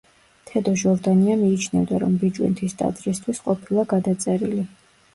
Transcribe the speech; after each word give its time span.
თედო 0.51 0.71
ჟორდანია 0.83 1.35
მიიჩნევდა, 1.43 2.01
რომ 2.05 2.17
ბიჭვინთის 2.25 2.77
ტაძრისთვის 2.83 3.47
ყოფილა 3.47 3.89
გადაწერილი. 3.97 4.71